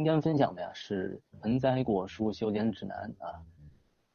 [0.00, 3.36] 今天分享的呀是盆栽果树修剪指南啊。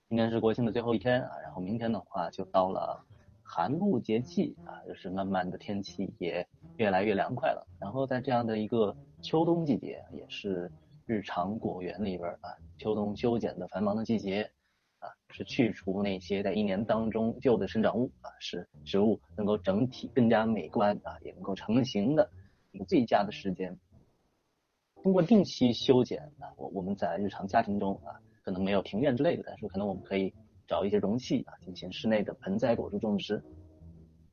[0.10, 3.06] 今天是国庆的最后一天啊，然后明天的话就到了
[3.44, 6.44] 寒露节气啊，就是慢慢的天气也
[6.78, 7.68] 越来越凉快了。
[7.80, 10.72] 然后在这样的一个秋冬季节，也是
[11.06, 12.50] 日常果园里边啊
[12.80, 14.50] 秋冬修剪的繁忙的季节
[14.98, 22.28] 啊，是去除那些在一年当中旧的生长物啊，使植物能够整体更加美观啊，也能够成型的
[22.72, 23.78] 一个最佳的时间。
[25.06, 30.34] 通过定期修剪啊，我我们在日常家庭中啊，可能没有庭院之类的，但是可能我们可以
[30.68, 33.40] 找一些容器啊，进行室内的盆栽果树种植。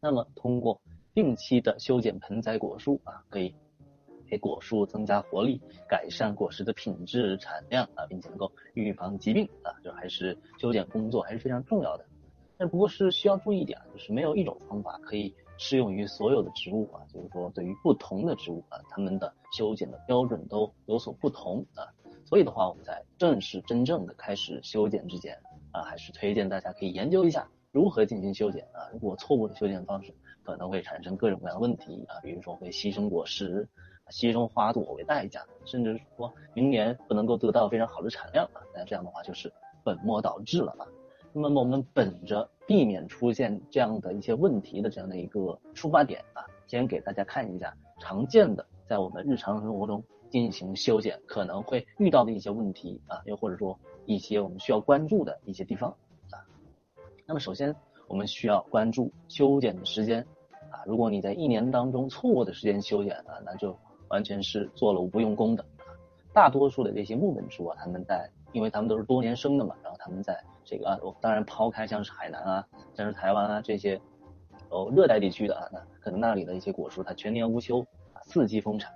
[0.00, 0.80] 那么通过
[1.12, 3.54] 定期的修剪盆栽果树啊，可以
[4.26, 12.06] 给果树增加活力，改善果实的品质产量啊，并且能够预防疾病啊，就还是修剪工作还是非常重要的。
[12.56, 15.34] 但不过是需要注意一点，就是没有一种方法可以。
[15.58, 21.86] 适用于所有的植物啊，就是说对于不同的植物啊，它们的修剪的标准都有所不同啊，
[22.24, 25.38] 所以的话，我们在正式真正的开始修剪之前
[25.70, 28.90] 啊，还是推荐大家可以研究一下如何进行修剪啊。
[28.92, 33.68] 如果错误的修剪方式，可能会产生各种各样的问题啊，比如说会牺牲果实、
[34.10, 39.52] 牺牲花朵为代价，甚至说明年不能够得到非常好的产量啊，那这样的话就是
[39.84, 40.86] 本末倒置了啊。
[41.32, 55.90] 那么我们本着避免出现这样的一些问题的这样的一个出发点啊，先给大家看一下常见的在我们日常生活中进行修剪可能会遇到的一些问题啊，又或者说一些我们需要关注的一些地方
[56.30, 56.40] 啊。
[57.26, 57.74] 那么首先
[58.08, 60.26] 我们需要关注修剪的时间
[60.70, 63.76] 啊，如果你在一年当中错误的时间修剪啊，那就
[64.08, 65.64] 完全是做了无用功的。
[66.32, 74.00] 大多数的这些木本植物啊，它们在因为它们都是多年生的嘛，他们在这个啊，我当然抛开像是海南啊，像是台湾啊这些
[74.68, 77.86] 哦热带地区的啊，那可能那里的一些果树它全年无休，
[78.24, 78.92] 四季丰产。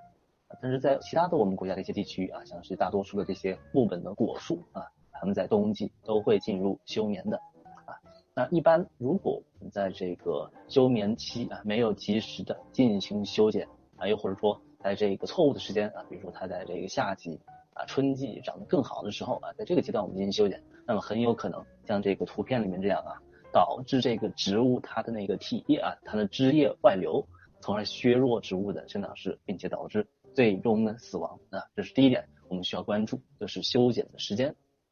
[0.60, 4.82] 但是在其他的我们国家的一些地区啊，像是大多数的这些木本的果树啊，
[5.12, 7.36] 它们在冬季都会进入休眠的
[7.84, 7.94] 啊。
[8.34, 17.40] 那一般如果在这个休眠期啊，没有及时的进行修剪啊，又或者说在这个错误的时间啊，比如说它在这个夏季。
[17.76, 23.20] 啊，春季长得更好的时候啊，在这个阶段我们进行修剪，那么很有可能像这个图片里面这样啊，
[23.52, 27.22] 导致这个植物它的那个体液啊，它的汁液外流，
[27.60, 31.62] 从而削弱植物的生长势，并且导致最终的死亡啊。
[31.74, 34.48] 这是第一点，我们需要关注，就是修剪的时间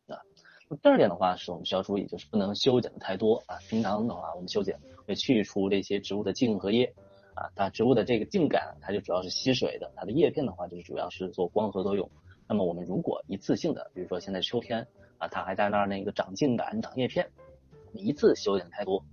[0.06, 0.21] 啊。
[0.69, 3.56] 那第二点的话，是我们需要注意，就是不能修剪的太多啊。
[3.69, 6.93] 平常的话，我们修剪会去除这些植物的茎和叶
[7.34, 12.11] 啊，它植物的这个茎秆它就主要是吸水的，它的叶片的话就是主要是做光合作用。
[12.47, 14.87] 那么我们如果一次性的，比如说现在秋天
[15.19, 17.31] 啊，它还在那儿那个长茎秆、长叶片，
[17.93, 19.05] 一次修剪太多，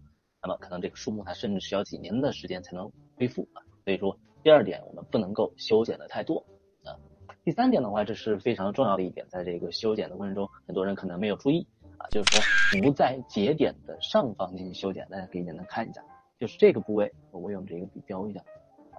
[0.41, 3.63] 那么可能这个树木它甚至需要几年的时间才能恢复啊。
[3.85, 6.45] 所以说，第二点我们不能够修剪的太多
[6.83, 6.97] 啊。
[7.43, 11.65] 第三点的话，这是非常重要的一点，在这个修剪的过程中，很多人可能没有注意
[11.97, 16.03] 啊，就是说不在节点的上方进行修剪，大家可以简单看一下，
[16.37, 18.43] 就是这个部位，我用这个笔标一下。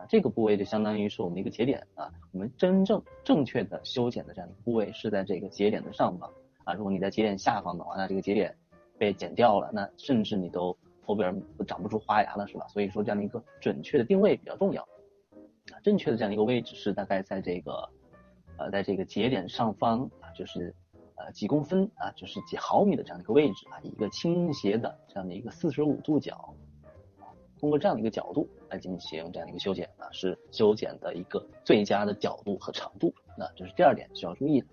[0.08, 6.30] 这个部位就相当于是我们的一个节点啊，我们真正正确的修剪的这样的部位是在这个节点的上方
[6.64, 6.74] 啊。
[6.74, 8.54] 如果你在节点下方的话，那这个节点
[8.98, 12.66] 被剪掉了，那甚至你都后边都长不出花芽了，是吧？
[12.68, 14.82] 所以说这样的一个准确的定位比较重要
[15.72, 15.80] 啊。
[15.82, 17.88] 正确的这样的一个位置是大概在这个
[18.56, 20.74] 呃，在这个节点上方啊，就是
[21.16, 26.54] 呃几公分啊，就是几毫米的这样的一个位置啊，一个倾斜的这样的一个四十五度角。
[27.62, 33.14] 通过这样的一个角度来进行这样的一个修剪啊，是修剪的一个最佳的角度和长度。
[33.38, 34.66] 那这是第二点需要注意的。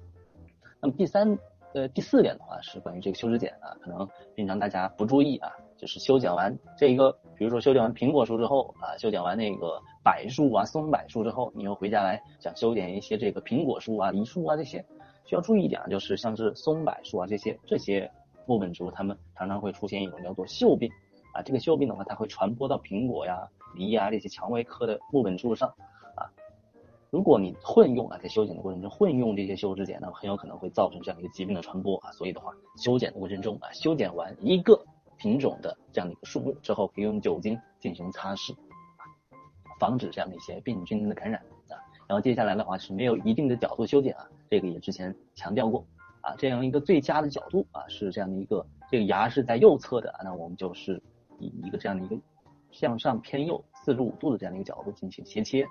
[0.82, 1.38] 那么第三
[1.76, 14.84] 呃第四点的话是关于这个修枝剪啊，可能平常大家不注意啊，就是修剪完这一个，比如说修剪完苹果树之后啊，修剪完那个柏树啊松柏树之后，你又回家来想修剪一些这个苹果树啊梨树啊这些，
[15.26, 18.10] 需要注意一点啊，就是像是松柏树啊这些这些
[18.48, 20.92] 木本植物，它们常常会出现一种叫做锈病。
[21.40, 25.70] 啊，这个锈病的话，它会传播到苹果呀、梨呀这些蔷薇科的木本树上
[26.16, 26.28] 啊。
[27.10, 32.12] 如果你混用啊，在修剪的过程中混用这些修枝剪，那很有可能会造成这样一个疾病的传播啊。
[32.12, 34.86] 所以的话，修剪的过程中啊，修剪完一个
[35.18, 38.54] 品种的这样的一个树木之后，可以用酒精进行擦拭，
[39.80, 41.80] 防止这样的一些病菌的感染啊。
[42.06, 45.86] 然后接下来的话是没有一定的角度修剪啊，这个也之前强调过
[46.20, 51.02] 啊，这样一个最佳的角度啊是这样的一个，这个芽是在右侧的，那我们就是。
[51.40, 52.18] 以一个这样的一个
[52.72, 55.66] 向上偏右四十五度的这样的一个角度进行斜切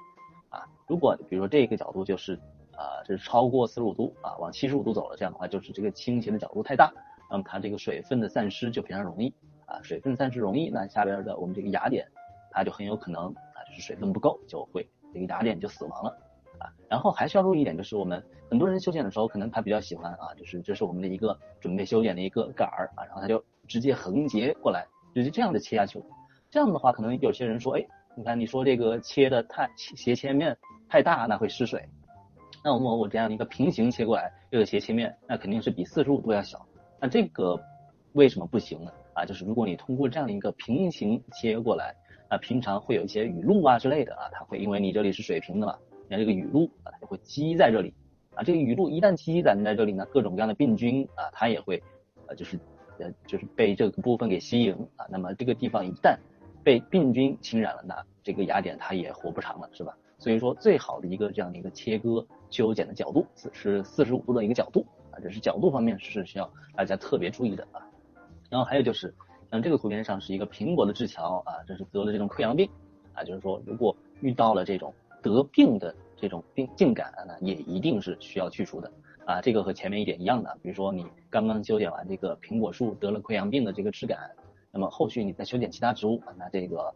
[0.48, 2.34] 啊，如果比如说这个角度就是
[2.72, 6.92] 啊，这是超过四十五度啊，往七十五度走了，这样的话就是这个倾斜的角度太大，
[7.30, 9.32] 那么它这个水分的散失就非常容易
[9.66, 12.06] 啊，水分散失容易，那下边的我们这个芽点
[12.50, 16.10] 它就很有可能啊，就是水分不够就会这个芽点就死亡了
[16.58, 16.72] 啊。
[16.88, 26.02] 然后还需要注意一点，就是我们很多人修剪的时候，可能他比较喜欢啊，就是这是我们的一个准备修剪的一个杆儿啊，然后他就直接横截过来，就是这样的切下去。
[26.50, 30.56] 这样的话，可能有些人说，哎，你看你说这个切的太斜切面
[30.88, 31.86] 太大，那会失水。
[32.64, 36.66] 那我们我这样的一个平行切过来，这个斜切面，那肯定是比四十五度要小。
[37.00, 37.60] 那这个
[38.14, 38.90] 为什么不行呢？
[39.12, 41.94] 啊，就是如果你通过这样的一个平行切过来，
[42.28, 47.94] 啊，平常会有一些雨露啊之类的啊，它会因为你这里是水平的嘛，你看这个雨露啊，它就会积在这里。
[48.34, 51.82] 啊，这个雨露一旦积攒在这里呢，各种各样的病菌啊，它也会
[52.26, 52.58] 呃，就是
[52.98, 55.06] 呃，就是被这个部分给吸引啊。
[55.08, 56.16] 那么这个地方一旦
[56.62, 59.96] 被病菌侵染了，那这个雅典它也活不长了，是吧？
[60.18, 67.86] 所以说最好的一个这样的一个切割修剪的角度是四十五度的一个角度啊，这是角度方面是需要大家特别注意的啊。
[68.50, 69.14] 然后还有就是，
[69.50, 72.68] 像这个图片上是一个苹果的枝条啊，这是得了这种溃疡病
[73.14, 74.92] 啊，就是说如果遇到了这种
[75.22, 78.90] 得病的这种病茎秆，那也一定是需要去除的
[79.28, 79.40] 啊。
[79.40, 84.18] 这个和前面一点一样的，比如说你刚刚修剪完这个苹果树得了溃疡病的这个枝干，
[84.72, 86.94] 那么后续你再修剪其他植物，那这个。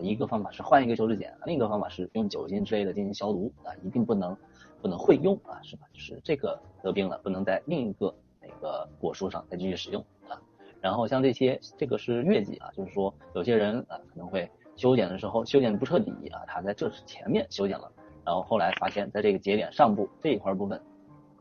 [0.00, 4.36] 一个方法是换一个修枝剪，另一个方法是用酒精之类的进行消毒啊，一定不能
[4.82, 5.86] 不能会用啊，是吧？
[5.92, 10.34] 就是这个得病了，不能在另一个那个果树上再继续使用啊。
[10.80, 17.88] 然后像这些，这个是疟疾啊，就是说有些人啊可能会修剪的时候修剪不彻底啊，他在这前面修剪了，
[18.24, 20.82] 然后后来发现在这个节点上部这一块部分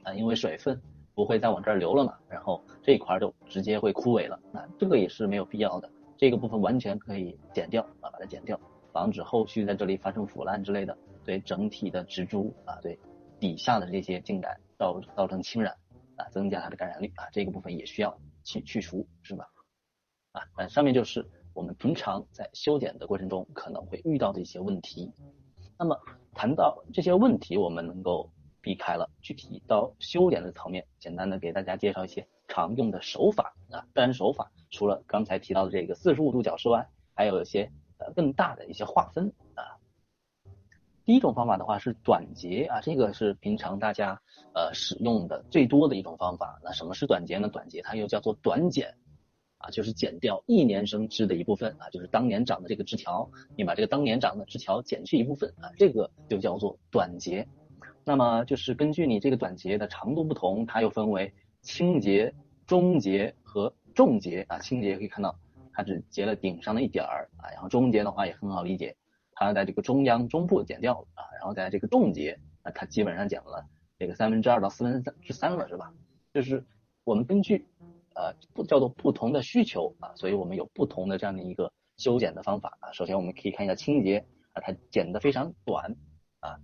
[0.04, 0.80] 啊，因为水分
[1.16, 5.90] 不会再往这儿流了嘛，然后这一块就直接会枯萎了，那这个也是没有必要的。
[6.18, 8.60] 这个部分完全可以剪掉啊，把它剪掉，
[8.92, 12.98] 防止后续在这里发生腐烂之类的，对整体的植株啊，对
[13.40, 15.76] 底下的这些茎秆造造成侵染
[16.16, 19.46] 啊，增加它的感染率啊，这个部分也需要去去除，是吧？
[20.32, 25.12] 啊，那上面就是我们平常在修剪的过程中可能会遇到的一些问题。
[25.78, 25.98] 那么
[26.34, 28.30] 谈到这些问题，我们能够
[28.64, 34.50] 避开了，具体到修剪的层面，简单的给大家介绍一些常用的手法啊，当然手法。
[34.72, 39.78] 除了刚才提到的这个四十五度角之外，还有一些呃更大的一些划分啊。
[41.06, 44.22] 第一种方法的话是短截啊，这个是平常大家
[44.56, 46.60] 呃使用的最多的一种方法。
[46.64, 47.50] 那什么是短截呢？
[47.50, 48.96] 短截它又叫做短剪
[49.58, 57.46] 啊，就是剪掉一年生枝的一部分啊，就是当年长的这个枝条，你把这个当年长的枝条剪去一部分啊，这个就叫做短截。
[58.06, 62.34] 那么就是根据你这个短截的长度不同，它又分为轻截、
[62.66, 63.74] 中截和。
[63.96, 65.38] 重节啊，轻节可以看到
[65.72, 68.96] 它只截了顶上的一点儿啊，然后中节的话也很好理解，
[69.34, 73.64] 它在这个中央中部剪掉了啊，然后在这个重节啊，它基本上剪了
[74.00, 75.94] 这个三分之二到四分之三了是吧？
[76.34, 76.66] 就是
[77.04, 77.68] 我们根据
[78.16, 82.92] 呃不叫做不同的需求啊，所以我们有不同的这样的一个修剪的方法啊。
[82.94, 85.96] 首先我们可以看一下轻节啊，它剪得非常短
[86.40, 86.58] 啊，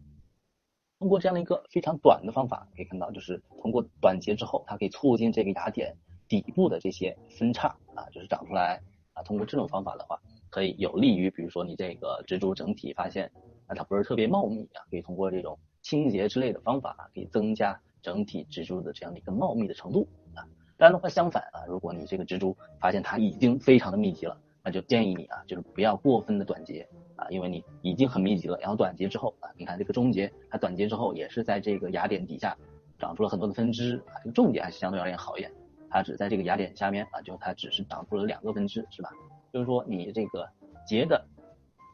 [0.99, 5.97] 通过这样的一个非常短的方法，可以看到就是通过短节之后，它可以促进这个芽点。
[6.27, 8.79] 底部的这些分叉啊，就是长出来
[9.13, 9.23] 啊。
[9.23, 13.31] 通过这种方法的话，可以有利于，比如说你这个植株整体发现
[13.65, 20.45] 啊，它不是特别茂密啊，可以通过这种清洁之类的方法，可以增加整体植株的这样的一个茂密的程度啊。
[20.77, 26.87] 当然的话，相反啊，如果你这个植株发现它已经非常的密集了，那就建议你啊，就是不要过分的短节
[27.19, 32.55] 啊，因为你已经很密集了，然后短节之后啊，你看这个中节，它短节之后也是在这个芽点底下
[32.97, 35.51] 长出了很多的分支啊，这个重节还是相对而言好一点。
[35.89, 39.09] 它只在这个芽点下面啊，就它只是长出了两个分支，是吧？
[39.51, 40.47] 就是说你这个
[40.87, 41.27] 结的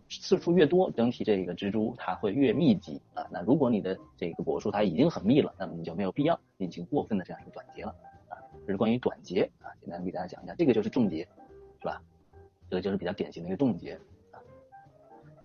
[0.10, 3.25] 次数越多，整体这个植株它会越密集啊。
[3.32, 7.96] 那如果你的这个果树它已经很密了，那么你就没有必要进行过分的这样一个短结了
[8.29, 8.38] 啊。
[8.67, 11.27] 这是关于短结啊，简单给大家讲一下，这个就是重结，
[11.79, 12.00] 是吧？
[12.70, 13.98] 这个就是比较典型的一个重结。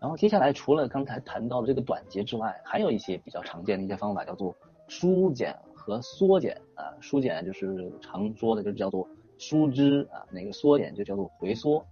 [0.01, 4.55] 然后接下来除了刚才谈到的这个短结之外，还有一些比较常见的一些方法，叫做
[4.89, 5.57] 疏剪。
[5.83, 11.83] 和缩剪啊，疏剪就是常说的，就叫做疏枝啊，那个缩剪就叫做回缩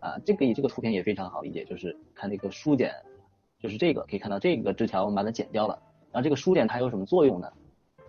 [0.00, 0.18] 啊。
[0.24, 2.90] 这个以这个图片也非常好理解，就是看这个疏剪，
[3.60, 5.78] 就是这个可以看到这个枝条我们把它剪掉了，
[6.10, 7.52] 然后这个疏剪它有什么作用呢？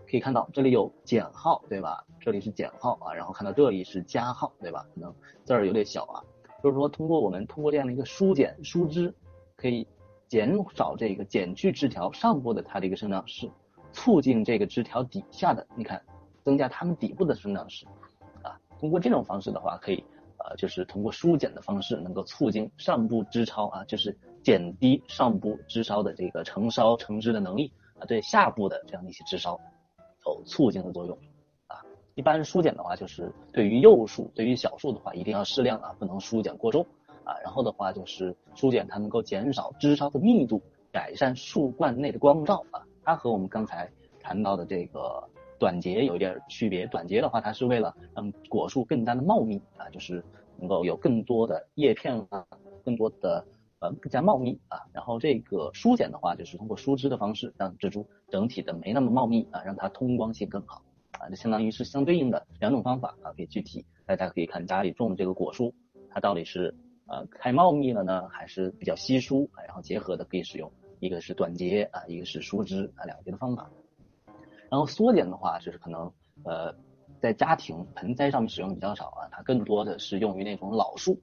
[0.09, 2.01] 可以看到这里有减号对吧？
[2.21, 4.87] 这里是减号啊，然后看到这里是加号对吧？
[4.95, 6.23] 可能字儿有点小啊，
[6.63, 9.13] 就是说通过我们通过这样的一个疏剪疏枝，
[9.55, 9.87] 可以
[10.27, 13.49] 减少这个减去枝条上部的它的一个生长势。
[13.91, 16.01] 促进这个枝条底下的，你看，
[16.43, 17.85] 增加它们底部的生长势
[18.43, 18.59] 啊。
[18.77, 20.03] 通过这种方式的话，可以
[20.37, 29.57] 呃，就是通过疏剪的方式，能够促进上部枝梢啊，就是减低上部枝梢的这个成梢成枝的能力啊，对下部的这样的一些枝梢
[30.25, 31.17] 有促进的作用
[31.67, 31.79] 啊。
[32.15, 36.85] 一般疏剪的话，就是对于幼树，对于小树的话，一定要适量啊，不能疏剪过重
[37.25, 37.35] 啊。
[37.43, 42.81] 然后的话，就是疏剪它能够减少枝梢的密度，改善树冠内的光照啊。
[43.03, 45.23] 它和我们刚才谈到的这个
[45.59, 46.87] 短节有一点区别。
[46.87, 50.23] 短节的话，它是为了让果树更加的茂密啊，就是
[50.57, 52.43] 能够有更多的叶片啊，
[52.83, 53.45] 更多的
[53.79, 54.79] 呃更加茂密啊。
[54.91, 60.81] 然后这个疏剪的话，就是通过疏枝的方式让植株整体的没那么茂密啊，让它通光性更好
[61.19, 61.29] 啊。
[61.29, 65.75] 这相当于是相对应的两种方法啊，可以具体大家可以看家里种的这个果树，
[66.09, 66.73] 它到底是。
[67.07, 69.49] 呃，太茂密了呢，还是比较稀疏？
[69.65, 73.69] 然后结合的可以使用，一个是短节啊，一个是疏枝啊，两个的方法。
[74.71, 76.11] 然后缩剪的话，就是可能
[76.43, 76.75] 呃，
[77.19, 81.21] 在家庭盆栽上面使用比较少啊，它更多的是用于那种老树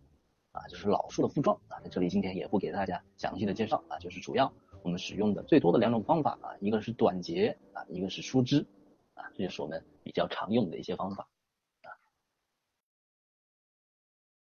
[0.52, 1.80] 啊，就是老树的附状啊。
[1.80, 4.52] 在这里今天也不给大家详细的介绍啊，就是主要
[4.84, 8.64] 我们使用的最多的两种方法啊，一个是短节啊，一个是疏枝
[9.14, 11.26] 啊，这就是我们比较常用的一些方法。